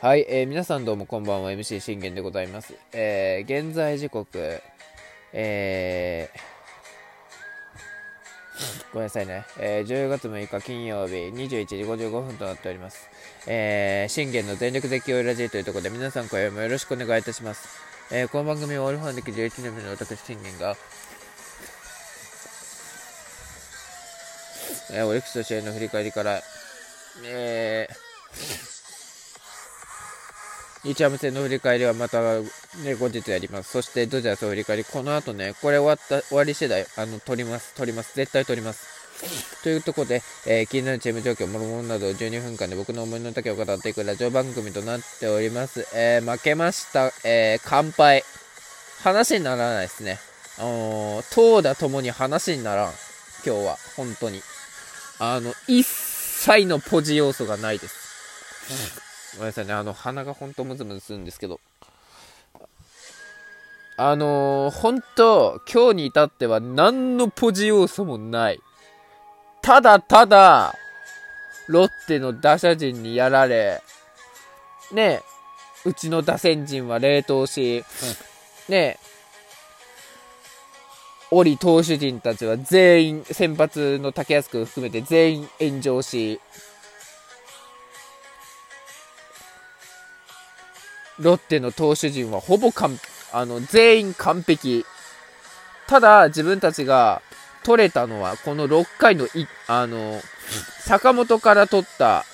[0.00, 1.50] はい、えー、皆さんどうもこんばんは。
[1.50, 4.62] MC 信玄でございます、えー、現在時刻
[5.32, 6.38] えー、
[8.92, 13.08] ごめんなさいね、えー、10月6日金曜日21時55分となっております、
[13.46, 17.68] えー、信玄の全力絶叫ラジオというところで皆さん今夜もよろしくお願いいたします、
[18.10, 20.76] えー、この番組はオールファン歴11年目の私信玄が
[24.92, 26.40] えー、オリックスと試合の振り返りから、
[27.24, 28.79] えー、
[30.82, 33.70] 日ハム戦の振り返りはまた、ね、後日やります。
[33.70, 39.00] そして、ドジャースの振り返り、この後ね、これ終わった、終わり次第、あの、撮ります、撮ります、絶対撮ります。
[39.62, 45.86] というところで、えー、気になるチーム状況、もろもろなど12分間で僕の思いの丈を語っていくラジオ番組となっております。
[45.94, 47.12] えー、負けました。
[47.24, 48.24] えー、乾杯。
[49.02, 50.18] 話にならないですね。
[50.58, 52.92] あのー、投打ともに話にならん。
[53.44, 54.42] 今日は、本当に。
[55.18, 59.09] あの、一切のポジ要素がないです。
[59.40, 61.60] ごめんなさいね、あの、鼻がほんとムズムズするんですけど。
[63.96, 68.60] あのー、本当今日に至っては何のポジ要素もない。
[69.62, 70.74] ただただ、
[71.68, 73.82] ロッテの打者陣にやられ、
[74.92, 75.22] ね
[75.86, 77.82] うちの打線陣は冷凍し、
[78.68, 78.98] ね
[81.30, 86.40] オリ投手陣たちは全員、先発の竹安君含めて全員炎上し、
[91.20, 92.98] ロッテの投手陣はほぼ完、
[93.32, 94.84] あの、全員完璧。
[95.86, 97.22] ただ、自分たちが
[97.62, 99.30] 取れたのは、この6回のい、
[99.66, 100.20] あの、
[100.80, 102.24] 坂本から取った、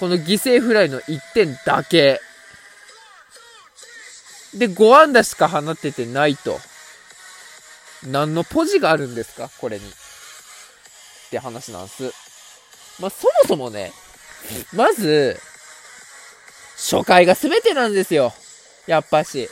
[0.00, 2.20] この犠牲フライの1点だけ。
[4.54, 6.60] で、5安打しか放っててないと。
[8.06, 9.50] 何のポジがあるんですか？
[9.58, 9.86] これに。
[9.88, 9.90] っ
[11.30, 12.12] て話なんす。
[13.00, 13.92] まあ、そもそもね、
[14.72, 15.40] まず、
[16.76, 18.32] 初回が全てなんですよ。
[18.86, 19.48] やっぱし。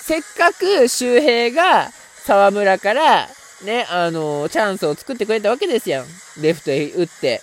[0.00, 1.90] せっかく周平が
[2.24, 3.28] 沢村から、
[3.64, 6.06] ね、あのー、チャンスを作ってくれたわけですやん。
[6.40, 7.42] レフトへ打って、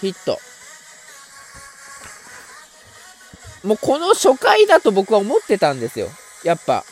[0.00, 0.38] ヒット。
[3.66, 6.08] もうこの初回だと僕は思ってたんですよ。
[6.44, 6.84] やっぱ。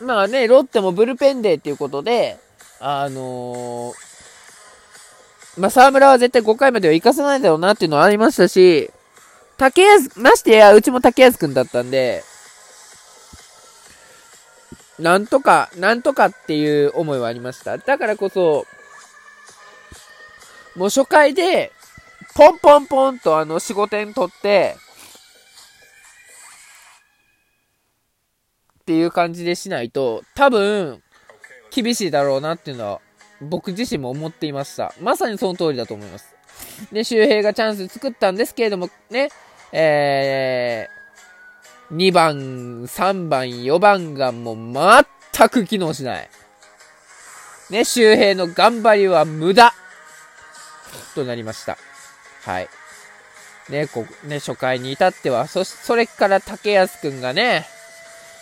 [0.00, 2.38] まあね、ロッテもブルペンデーっていうことで、
[2.80, 4.07] あのー、
[5.58, 8.90] まあ、沢村は絶対5回までは行かせないだろうなっていうのはありましたし、
[9.56, 12.22] 竹安、ましてや、うちも竹安くんだったんで、
[15.00, 17.76] なんとか、なんとかっていう思いはありました。
[17.76, 18.66] だからこそ、
[20.76, 21.72] もう初回で、
[22.36, 24.76] ポンポンポンとあの4、5点取って、
[28.82, 31.02] っていう感じでしないと、多分、
[31.70, 33.00] 厳しいだろうなっていうのは、
[33.40, 34.94] 僕自身も思っていました。
[35.00, 36.34] まさにその通りだと思います。
[36.92, 39.28] で、周平がチャンス作ったんですけれども、ね、
[39.72, 45.04] えー、2番、3番、4番がもう
[45.34, 46.28] 全く機能しない。
[47.70, 49.72] ね、周平の頑張りは無駄
[51.14, 51.76] となりました。
[52.42, 52.68] はい。
[53.68, 57.66] ね、こ、ね、初回に至っては、そ、それから竹安くんがね、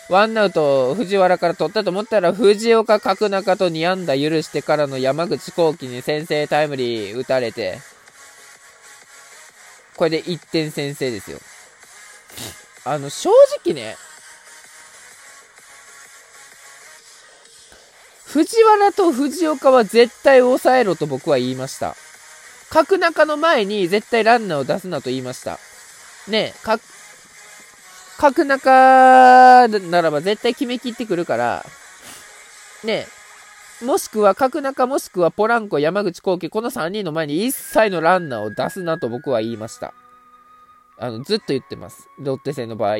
[0.09, 7.79] ワンアウト藤原から取ったと思ったら藤岡角中と2安打許してからの山口幸輝に先制タイムリー打たれて、
[9.97, 11.39] これで1点先制ですよ。
[12.85, 13.29] あの、正
[13.65, 13.97] 直ね、
[18.25, 21.95] 藤原と藤岡は絶対抑えろと僕は言いました。
[22.69, 25.59] 角中の前に絶対ランナーを出すなと言いました。
[26.27, 26.59] ねえ、
[28.17, 31.65] 角中ならば絶対決めきってくるから、
[32.83, 33.07] ね
[33.81, 39.93] もしくは角中もしくはポランコ、山口幸輝、この3人の前に一切のランナーを出すなと僕は言いました。
[40.97, 42.09] あの、ずっと言ってます。
[42.17, 42.97] ロッテ戦の場合。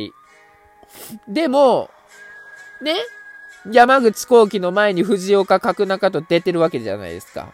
[1.28, 1.90] でも、
[2.82, 2.94] ね
[3.72, 7.52] 山口幸輝の前に藤岡、角中と出てるわけじゃないですか。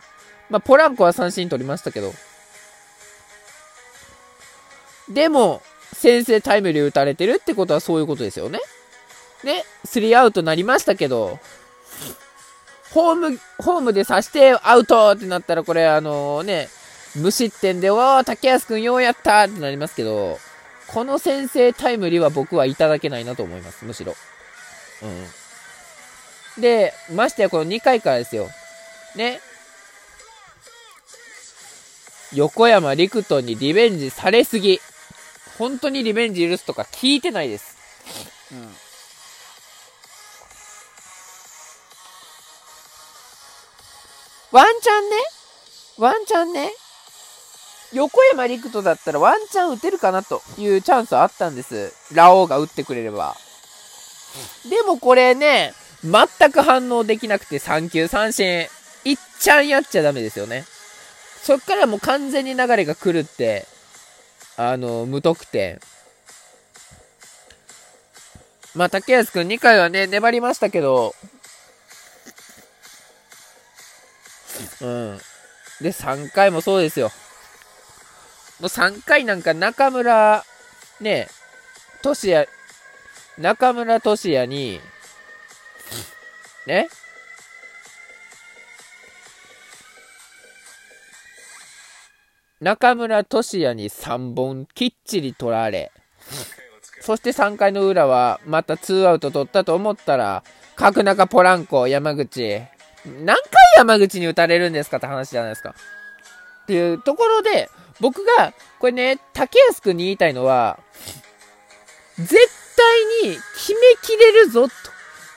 [0.49, 2.11] まあ、ポランコは三振取りましたけど。
[5.09, 5.61] でも、
[5.93, 8.59] 先制タイムリー打たれてるってことはそういうことですよね。
[9.43, 11.39] ね、スリーアウトになりましたけど、
[12.91, 16.69] ホーム、ホームで刺してアウトってなったらこれあのー、ね、
[17.15, 20.39] 無失点で、わー、竹安くんようやったってなりますけど、
[20.87, 24.15] この先制タイムリーは僕はいただけないなと思います、むしろ。
[25.01, 26.61] うん。
[26.61, 28.47] で、ましてやこの2回からですよ。
[29.15, 29.39] ね。
[32.33, 34.79] 横山陸斗にリベンジされすぎ。
[35.57, 37.77] 本当にリベンジ許すとか聞いてないです。
[38.51, 38.75] うん。
[44.51, 45.15] ワンチャンね、
[45.97, 46.71] ワンチャンね、
[47.91, 51.93] 横山陸斗だったらワンチャン打てるかなというチャンスはあったんです。
[52.13, 53.35] ラオウが打ってくれれば。
[54.69, 55.73] でもこれね、
[56.03, 58.67] 全く反応できなくて3球三振。
[59.05, 60.65] いっちゃんやっちゃダメですよね。
[61.41, 63.67] そっからもう完全に流れが来るって、
[64.57, 65.79] あの、無得点。
[68.75, 71.15] まあ、竹安くん2回はね、粘りましたけど、
[74.81, 75.17] うん。
[75.81, 77.11] で、3回もそうですよ。
[78.59, 80.45] もう3回なんか中村、
[81.01, 81.27] ね、
[82.01, 82.49] 俊也、
[83.37, 84.79] 中村俊也に、
[86.65, 86.89] ね、
[92.63, 95.91] 中村俊也に3本きっちり取られ、
[97.01, 100.45] そして3回の裏はまた2アウト取ったと思ったら、
[100.77, 102.61] 角中ポランコ、山口。
[103.05, 103.35] 何回
[103.75, 105.75] 山口に打たれるんですかって話じゃないですか。
[106.63, 107.69] っていうところで、
[107.99, 110.79] 僕が、これね、竹安くんに言いたいのは、
[112.17, 112.33] 絶
[112.77, 114.73] 対に決めきれるぞ、と。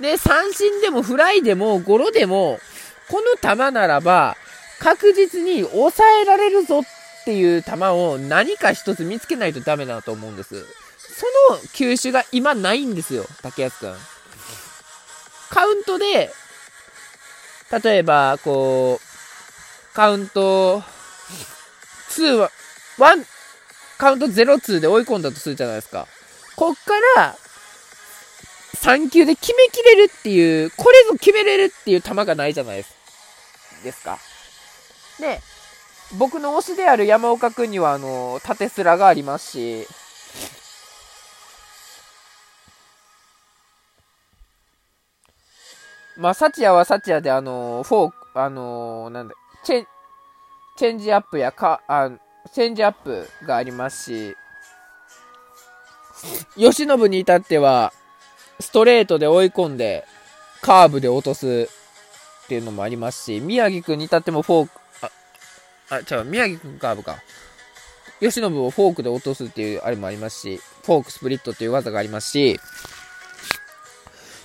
[0.01, 2.61] で、三振でもフライでもゴロでも、
[3.11, 4.37] この球ならば、
[4.79, 6.83] 確実に抑えられるぞ
[7.27, 10.65] っていう球を何か一つ見つけないとダメだと思うんです。
[10.97, 13.97] その球種が今ないんですよ、竹安くん。
[15.51, 16.33] カウントで、
[17.83, 20.85] 例えば、こう、カウント、
[22.11, 22.53] 2は、
[22.97, 23.27] 1、
[23.99, 26.07] カウント0-2で追い込んだとするじゃないですか。
[26.55, 26.81] こっか
[27.17, 27.37] ら、
[28.77, 32.95] 3球で決めきれるっていう、これぞ決めれるっていう球がないじゃないです
[33.83, 34.17] ですか。
[35.19, 35.41] で、
[36.15, 39.87] 僕の推しである山岡くんには、あの、縦スラがありますし、
[46.17, 49.87] まあ、サチヤはサチヤで、あのフォーク、あのなんだ、チェン、
[50.79, 52.11] チェンジアップやか、あ、
[52.55, 54.37] チェンジアップがありますし、
[56.57, 57.93] 吉信に至っては、
[58.61, 60.07] ストレートで追い込んで、
[60.63, 61.69] カーブで落とす
[62.45, 64.81] っていうのもありますし、宮城くんに至ってもフォーク、
[65.91, 67.23] あ、あ、違う、宮城くんカーブか。
[68.21, 72.59] 由伸をフォークで落とすっていうあれもありますし、フォークスプリットっていう技がありますし、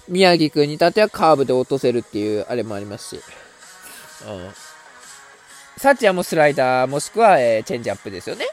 [0.08, 3.22] 宮城くんに至ってはカーブで落とせるっていうあれもありますし、
[4.28, 4.52] うん。
[5.78, 8.46] サチアもスライダー、もしくは、えー、チェンジアップですよね。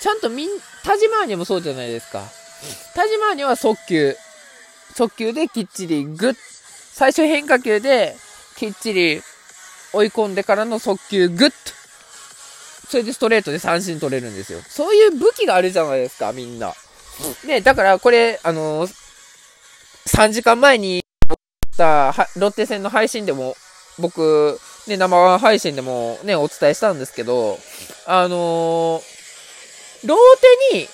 [0.00, 0.48] ちゃんとみん、
[0.84, 2.24] 田嶋にもそうじゃないですか。
[2.94, 4.16] 田嶋には速球、
[4.94, 6.36] 速球できっちりグッ、
[6.92, 8.16] 最初変化球で
[8.56, 9.22] きっちり
[9.92, 11.56] 追い込んでからの速球グッと、
[12.88, 14.60] それでストレートで三振取れるんですよ。
[14.66, 16.72] そういう武器があるじゃないですか、みんな。
[17.44, 18.92] ね、だからこれ、あのー、
[20.06, 21.04] 3時間前に、
[21.76, 23.56] たロッテ戦の配信でも、
[23.98, 27.58] 僕、ね、生配信でもね、お伝えしたんですけど、
[28.06, 30.18] あのー、ロー
[30.72, 30.88] テに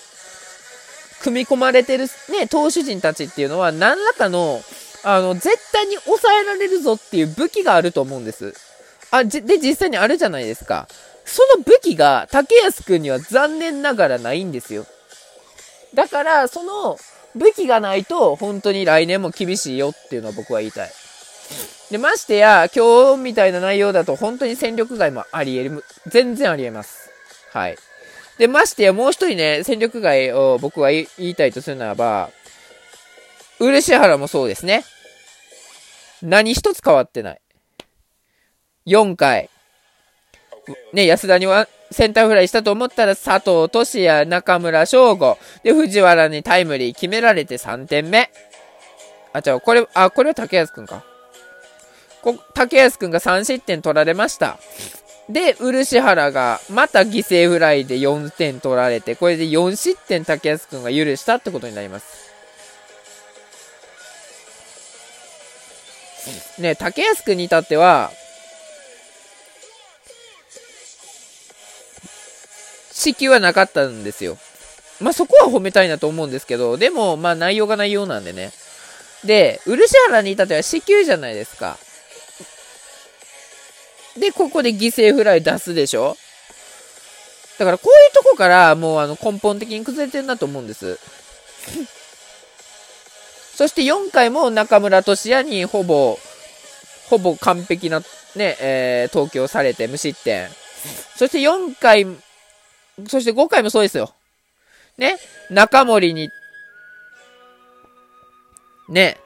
[1.23, 4.63] 組み込まれてるね、投手陣たちっていうのは、何らかの、
[5.05, 8.55] あの、絶対に抑えられるぞっていう武器があると思うんです。
[9.11, 10.89] あ、で、実際にあるじゃないですか。
[11.25, 14.87] その武器が、竹安くんには残念ながらないんですよ。
[15.95, 16.99] だから、その
[17.35, 20.91] 武器がないと、本当に来年も厳しいよっていうのは僕は言いたい。
[21.91, 25.85] で、ましてや、今日みたいな内容だと本当に戦力外もあり得る。
[26.07, 27.11] 全然あり得ます。
[27.53, 27.77] はい。
[28.39, 32.31] で、ましてや、もう一人ね、戦力外を僕は言いたいとするならば、
[33.59, 34.85] 漆原もそうですね。
[36.23, 37.41] 何一つ変わってない。
[38.87, 39.51] 4回。
[40.93, 45.39] ね、安田にはセンターフライしたと思ったら佐藤俊也、中村翔吾。
[45.63, 48.31] で、藤原にタイムリー決められて3点目。
[49.33, 51.05] あ、違う、これ、あ、これは竹安くんか。
[52.23, 54.59] こ竹安くんが3失点取られました。
[55.29, 62.25] で、漆原がまた犠牲フライで4点取られて、これで4失点竹安くんが許したってことになります。
[66.59, 68.11] ね、竹安くんに至っては、
[72.95, 74.39] 支給はなかったんですよ。
[75.01, 78.53] まあ、そこは褒めたいなと思うんですけど、でも、まあ、内容が内容なんでね。
[79.25, 81.77] で、漆原に至っては支給じゃないですか。
[84.17, 86.17] で、ここで犠牲フライ出すでしょ
[87.59, 90.99] だからこういうとこからもうあの根本的に崩れてるなと思うんです。
[93.57, 96.19] そして4回も中村俊也にほぼ、
[97.09, 98.01] ほぼ完璧な
[98.35, 100.49] ね、えー、投球をされて無失点。
[101.17, 102.07] そして4回、
[103.09, 104.15] そして5回もそうですよ。
[104.99, 105.17] ね、
[105.51, 106.31] 中森に、
[108.89, 109.19] ね、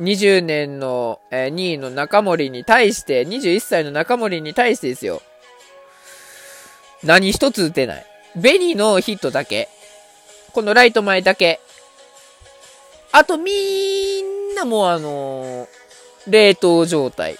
[0.00, 5.22] 20年の、えー、2位の中森に対して、21歳の中森に対してですよ。
[7.02, 8.06] 何一つ打てない。
[8.36, 9.68] ベニーのヒットだけ。
[10.52, 11.60] このライト前だけ。
[13.12, 13.52] あとみ
[14.22, 15.68] んなもあのー、
[16.26, 17.34] 冷凍状態。
[17.34, 17.38] で、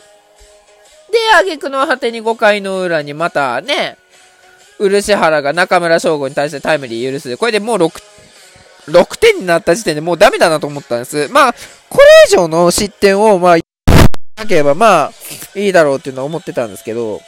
[1.34, 3.98] 挙句の果てに5回の裏にまたね、
[4.78, 7.36] 漆原が中村翔吾に対してタイムリー許す。
[7.36, 8.02] これでもう6、
[8.88, 11.28] 6点になった時点でもうダメだなと思ったんです。
[11.28, 11.54] まあ、
[11.88, 13.56] これ以上の失点を、まあ、
[14.36, 15.12] なければまあ、
[15.54, 17.20] いいだろうっていうのは思ってたんですけど、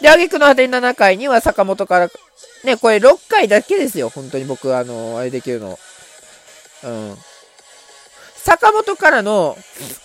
[0.00, 2.08] で、挙句の果てに7回には坂本から、
[2.64, 5.78] ね、これ6回だけですよ、本当に僕、あの、あれできるの。
[6.84, 7.16] うん。
[8.36, 9.56] 坂本からの、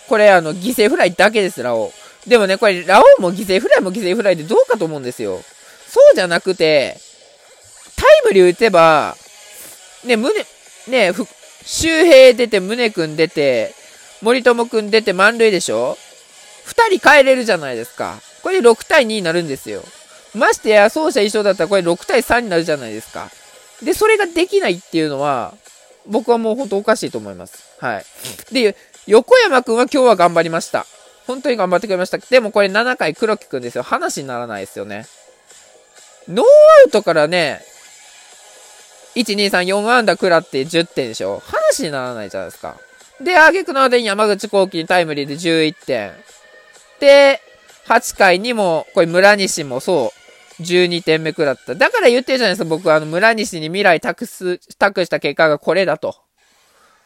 [0.08, 2.30] これ、あの、犠牲フライだけです、ラオウ。
[2.30, 5.42] でもね、これ、ラオウも犠牲フライも犠牲フライでどうかと思うんですよ。
[5.92, 6.98] そうじゃなくて、
[7.98, 9.18] タイムリー打てば、
[10.06, 10.34] ね、胸、
[10.88, 11.28] ね、ふ
[11.66, 13.76] 周平出て、宗君出て、
[14.22, 15.98] 森友君出て満塁でしょ？
[16.64, 18.22] 二人帰れるじゃないですか。
[18.42, 19.84] これで6対2になるんですよ。
[20.34, 23.30] ましてや、走者一緒だったらこれ6対3になるじゃないですか。
[23.84, 25.54] で、それができないっていうのは、
[26.08, 27.64] 僕はもう本当おかしいと思います。
[27.80, 28.06] はい。
[28.54, 30.86] で、横山くんは今日は頑張りました。
[31.28, 32.18] 本当に頑張ってくれました。
[32.18, 33.84] でもこれ7回黒木くんですよ。
[33.84, 35.06] 話にならないですよね。
[36.28, 36.46] ノー
[36.86, 37.62] アウトからね、
[39.16, 42.78] 1、2、3、4安打食らって10点でしょ話にならないじゃないですか。
[43.20, 46.12] で、あげくの間に山口幸輝にタイムリーで11点。
[47.00, 47.42] で、
[47.88, 50.14] 8回にも、これ村西もそ
[50.60, 51.76] う、12点目くらった。
[51.76, 56.16] だから言ってるじゃないですか、僕はあの村西に未来託す、託した結果がこれだと。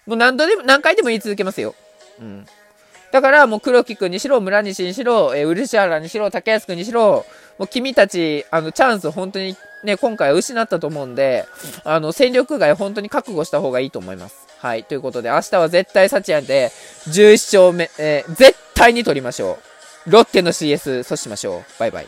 [0.06, 1.74] もう何度でも、何回でも言い続けますよ。
[2.20, 2.46] うん。
[3.16, 7.26] だからもう黒木くんにしろ、村西にしろ、えー、漆原にしろ、竹安くんにしろ、
[7.58, 9.56] もう君たち、あの、チャンス本当に
[9.86, 11.46] ね、今回失ったと思うんで、
[11.86, 14.46] あの、戦力外本当に覚悟した方がいいと思います。
[14.60, 14.84] はい。
[14.84, 16.74] ということで、明日は絶対幸也で、
[17.08, 19.60] 11勝目、えー、絶対に取りましょ
[20.08, 20.12] う。
[20.12, 21.64] ロッテの CS 阻止しましょう。
[21.80, 22.08] バイバイ。